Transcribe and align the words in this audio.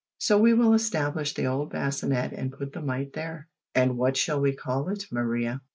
So 0.17 0.35
we 0.39 0.55
will 0.55 0.73
establish 0.73 1.35
the 1.35 1.45
old 1.45 1.69
bassinet 1.69 2.31
and 2.33 2.51
put 2.51 2.73
the 2.73 2.81
mite 2.81 3.13
there." 3.13 3.47
"And 3.75 3.99
what 3.99 4.17
shall 4.17 4.41
we 4.41 4.55
call 4.55 4.89
it, 4.89 5.05
Maria?" 5.11 5.61